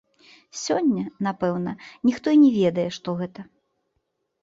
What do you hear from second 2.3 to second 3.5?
і не ведае, што гэта.